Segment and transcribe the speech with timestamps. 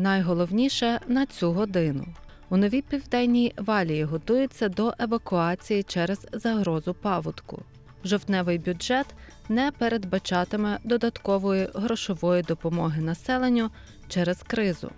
[0.00, 2.06] Найголовніше на цю годину.
[2.50, 7.62] У новій південній валії готується до евакуації через загрозу паводку.
[8.04, 9.06] Жовтневий бюджет
[9.48, 13.70] не передбачатиме додаткової грошової допомоги населенню
[14.08, 14.90] через кризу.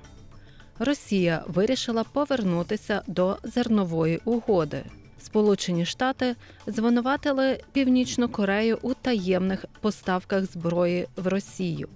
[0.78, 4.84] Росія вирішила повернутися до зернової угоди.
[5.20, 11.88] Сполучені Штати звинуватили Північну Корею у таємних поставках зброї в Росію.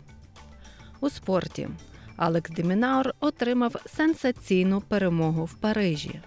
[1.00, 1.68] У спорті
[2.16, 6.20] Алекс Демінаур отримав сенсаційну перемогу в Парижі.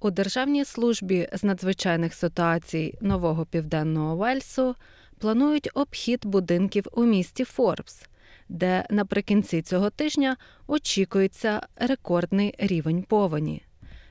[0.00, 4.74] У Державній службі з надзвичайних ситуацій Нового Південного Вельсу
[5.18, 8.02] планують обхід будинків у місті Форбс,
[8.48, 10.36] де наприкінці цього тижня
[10.66, 13.62] очікується рекордний рівень повені.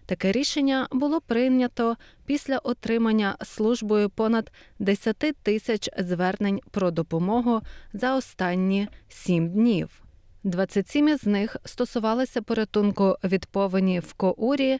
[0.09, 1.95] Таке рішення було прийнято
[2.26, 7.62] після отримання службою понад 10 тисяч звернень про допомогу
[7.94, 10.02] за останні сім днів.
[10.44, 14.80] 27 з них стосувалися порятунку від повені в Коурі,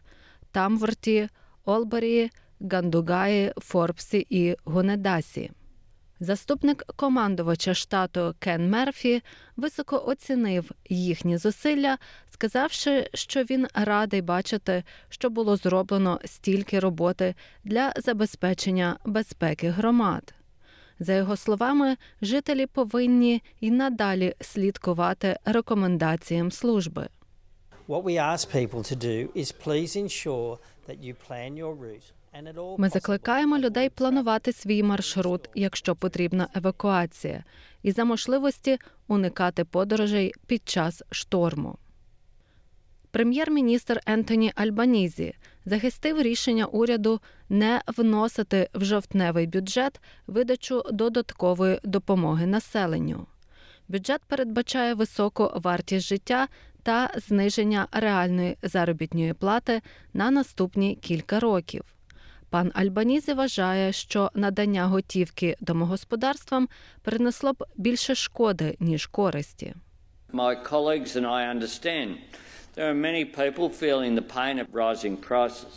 [0.52, 1.30] Тамворті,
[1.66, 2.30] Олбері,
[2.62, 5.52] Гандугаї, Форбсі і Гунедасі.
[6.22, 9.22] Заступник командувача штату Кен Мерфі
[9.58, 11.98] високо оцінив їхні зусилля,
[12.32, 20.34] сказавши, що він радий бачити, що було зроблено стільки роботи для забезпечення безпеки громад.
[21.00, 27.10] За його словами, жителі повинні й надалі слідкувати рекомендаціям служби.
[27.88, 32.19] What we ask people to do is please ensure that you plan your route
[32.78, 37.44] ми закликаємо людей планувати свій маршрут, якщо потрібна евакуація,
[37.84, 38.78] і за можливості
[39.08, 41.78] уникати подорожей під час шторму.
[43.12, 45.34] Прем'єр-міністр Ентоні Альбанізі
[45.66, 53.28] захистив рішення уряду не вносити в жовтневий бюджет видачу додаткової допомоги населенню.
[53.88, 56.48] Бюджет передбачає високу вартість життя
[56.84, 59.82] та зниження реальної заробітної плати
[60.14, 61.84] на наступні кілька років.
[62.50, 66.70] Пан Альбанізі вважає, що надання готівки домогосподарствам
[67.02, 69.74] принесло б більше шкоди ніж користі.
[70.34, 72.08] My colleagues and I understand
[72.76, 75.76] there are many people feeling the pain of rising prices,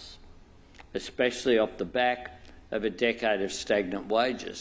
[1.00, 2.20] especially off the back
[2.76, 4.58] of a decade of stagnant wages.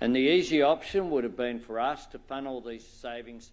[0.00, 3.44] And the easy option would have been for us to funnel these savings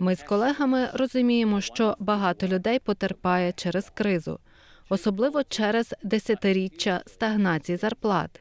[0.00, 4.40] Ми з колегами розуміємо, що багато людей потерпає через кризу
[4.88, 8.40] особливо через десятиріччя стагнації зарплат.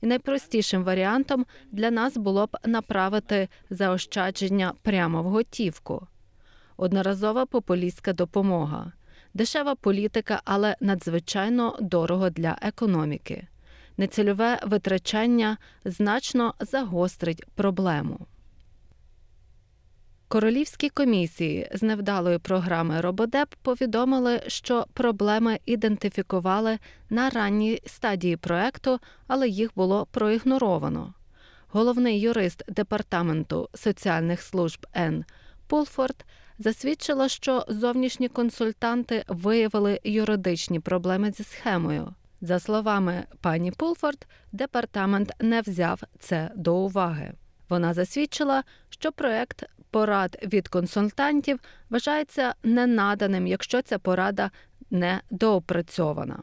[0.00, 6.06] І найпростішим варіантом для нас було б направити заощадження прямо в готівку.
[6.76, 8.92] Одноразова популістська допомога,
[9.34, 13.46] дешева політика, але надзвичайно дорого для економіки.
[13.96, 18.26] Нецільове витрачання значно загострить проблему.
[20.32, 26.78] Королівські комісії з невдалої програми Рободеп повідомили, що проблеми ідентифікували
[27.10, 31.14] на ранній стадії проекту, але їх було проігноровано.
[31.68, 35.24] Головний юрист департаменту соціальних служб Н.
[35.66, 36.24] Пулфорд
[36.58, 42.14] засвідчила, що зовнішні консультанти виявили юридичні проблеми зі схемою.
[42.40, 47.32] За словами пані Пулфорд, департамент не взяв це до уваги.
[47.68, 51.60] Вона засвідчила, що проект порад від консультантів
[51.90, 54.50] вважається ненаданим, якщо ця порада
[54.90, 56.38] не доопрацьована.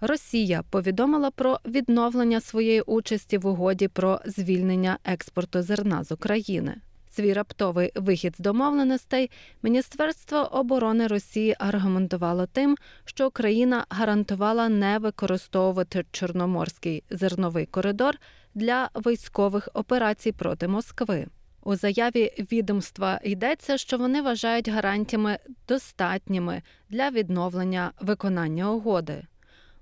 [0.00, 6.74] Росія повідомила про відновлення своєї участі в угоді про звільнення експорту зерна з України.
[7.10, 9.30] Свій раптовий вихід з домовленостей
[9.62, 18.18] Міністерство оборони Росії аргументувало тим, що Україна гарантувала не використовувати Чорноморський зерновий коридор
[18.54, 21.26] для військових операцій проти Москви.
[21.66, 25.38] У заяві відомства йдеться, що вони вважають гарантіями
[25.68, 29.26] достатніми для відновлення виконання угоди.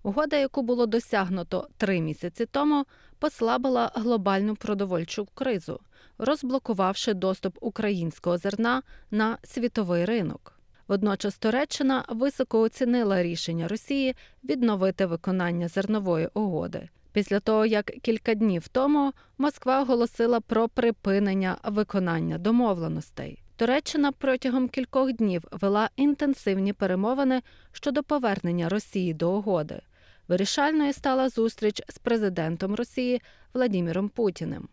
[0.03, 2.84] Угода, яку було досягнуто три місяці тому,
[3.19, 5.81] послабила глобальну продовольчу кризу,
[6.19, 10.55] розблокувавши доступ українського зерна на світовий ринок.
[10.88, 18.69] Водночас Туреччина високо оцінила рішення Росії відновити виконання зернової угоди після того, як кілька днів
[18.69, 23.43] тому Москва оголосила про припинення виконання домовленостей.
[23.56, 27.43] Туреччина протягом кількох днів вела інтенсивні перемовини
[27.73, 29.81] щодо повернення Росії до угоди.
[30.29, 33.23] Вирішальною стала зустріч з президентом Росії
[33.55, 34.69] Владіміром Путіним.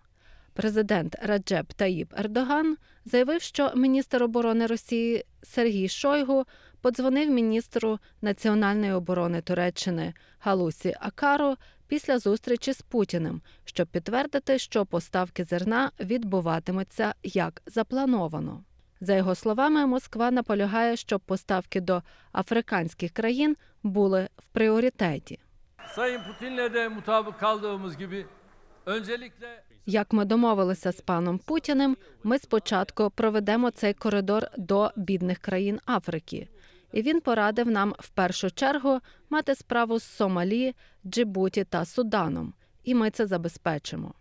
[0.53, 6.45] Президент Раджеп Таїб Ердоган заявив, що міністр оборони Росії Сергій Шойгу
[6.81, 11.55] подзвонив міністру національної оборони Туреччини Галусі Акару
[11.87, 18.63] після зустрічі з Путіним, щоб підтвердити, що поставки зерна відбуватимуться як заплановано.
[19.01, 22.01] За його словами, Москва наполягає, щоб поставки до
[22.33, 25.39] африканських країн були в пріоритеті.
[29.85, 36.47] Як ми домовилися з паном Путіним, ми спочатку проведемо цей коридор до бідних країн Африки,
[36.91, 38.99] і він порадив нам в першу чергу
[39.29, 40.75] мати справу з Сомалі,
[41.05, 42.53] Джибуті та Суданом,
[42.83, 44.13] і ми це забезпечимо.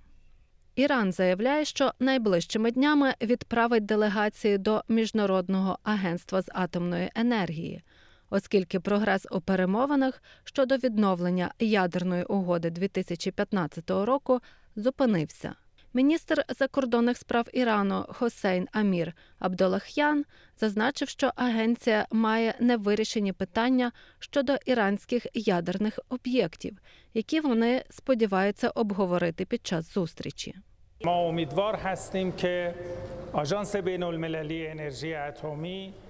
[0.74, 7.82] Іран заявляє, що найближчими днями відправить делегації до Міжнародного агентства з атомної енергії,
[8.30, 14.40] оскільки прогрес у перемовинах щодо відновлення ядерної угоди 2015 року
[14.76, 15.54] зупинився.
[15.94, 20.24] Міністр закордонних справ Ірану Хосейн Амір Абдолахян
[20.60, 26.78] зазначив, що агенція має невирішені питання щодо іранських ядерних об'єктів,
[27.14, 30.54] які вони сподіваються обговорити під час зустрічі.
[35.74, 36.07] ما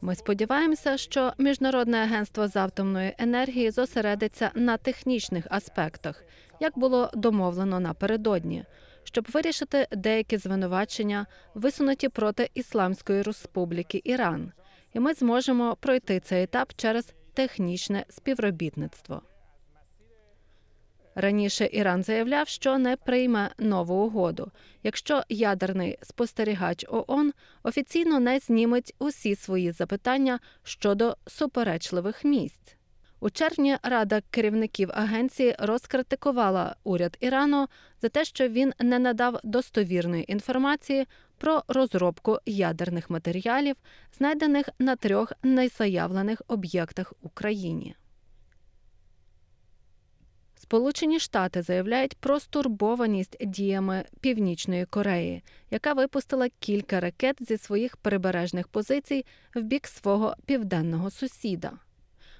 [0.00, 6.24] Ми сподіваємося, що міжнародне агентство з атомної енергії зосередиться на технічних аспектах,
[6.60, 8.64] як було домовлено напередодні,
[9.04, 14.52] щоб вирішити деякі звинувачення, висунуті проти Ісламської Республіки Іран,
[14.92, 19.22] і ми зможемо пройти цей етап через технічне співробітництво.
[21.20, 24.50] Раніше Іран заявляв, що не прийме нову угоду,
[24.82, 27.32] якщо ядерний спостерігач ООН
[27.62, 32.76] офіційно не зніметь усі свої запитання щодо суперечливих місць.
[33.20, 37.68] У червні Рада керівників агенції розкритикувала уряд Ірану
[38.02, 41.06] за те, що він не надав достовірної інформації
[41.38, 43.76] про розробку ядерних матеріалів,
[44.18, 47.94] знайдених на трьох незаявлених об'єктах Україні.
[50.60, 58.68] Сполучені Штати заявляють про стурбованість діями Північної Кореї, яка випустила кілька ракет зі своїх прибережних
[58.68, 59.24] позицій
[59.54, 61.72] в бік свого південного сусіда.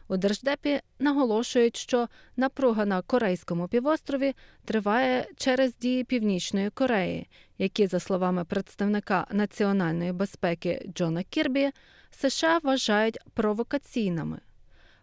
[0.09, 4.35] У держдепі наголошують, що напруга на Корейському півострові
[4.65, 7.29] триває через дії Північної Кореї,
[7.59, 11.70] які, за словами представника національної безпеки Джона Кірбі,
[12.11, 14.41] США вважають провокаційними.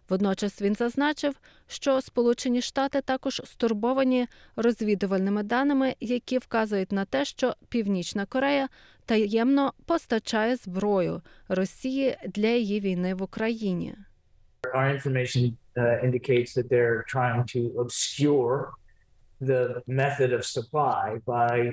[0.08, 1.34] Водночас він зазначив,
[1.66, 4.26] що Сполучені Штати також стурбовані
[4.56, 8.68] розвідувальними даними, які вказують на те, що Північна Корея
[9.04, 13.94] таємно постачає зброю Росії для її війни в Україні.
[14.74, 18.72] our information uh, indicates that they're trying to obscure
[19.40, 21.72] the method of supply by.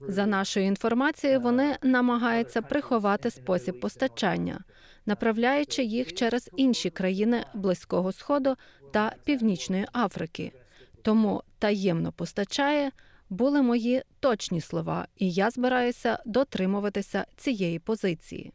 [0.00, 4.60] За нашою інформацією, вони намагаються приховати спосіб постачання,
[5.06, 8.56] направляючи їх через інші країни Близького Сходу
[8.90, 10.52] та Північної Африки.
[11.02, 12.90] Тому таємно постачає
[13.30, 18.52] були мої точні слова, і я збираюся дотримуватися цієї позиції.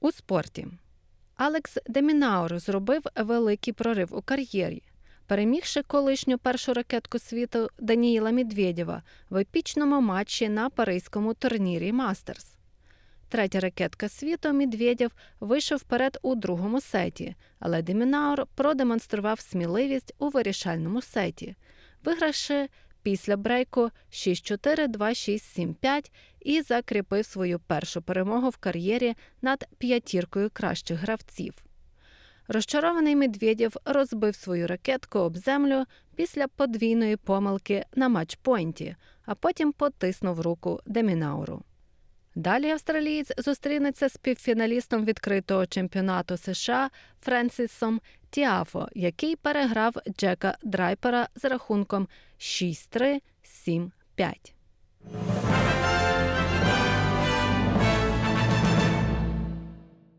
[0.00, 0.66] У спорті
[1.36, 4.82] Алекс Демінаур зробив великий прорив у кар'єрі,
[5.26, 12.57] перемігши колишню першу ракетку світу Даніїла Медведєва в епічному матчі на паризькому турнірі Мастерс.
[13.30, 15.10] Третя ракетка світу Медведєв
[15.40, 21.56] вийшов вперед у другому сеті, але Демінаур продемонстрував сміливість у вирішальному сеті,
[22.04, 22.68] вигравши
[23.02, 30.98] після брейку 6-4, 2-6, 7-5 і закріпив свою першу перемогу в кар'єрі над п'ятіркою кращих
[30.98, 31.54] гравців.
[32.48, 35.84] Розчарований Медведєв розбив свою ракетку об землю
[36.16, 41.62] після подвійної помилки на матчпойнті, а потім потиснув руку Демінауру.
[42.38, 46.90] Далі австралієць зустрінеться з півфіналістом відкритого чемпіонату США
[47.22, 53.20] Френсісом Тіафо, який переграв Джека Драйпера з рахунком 6-3,
[53.66, 53.88] 7-5.